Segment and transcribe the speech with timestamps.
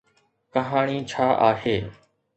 [0.53, 1.77] ڪهاڻي ڇا آهي؟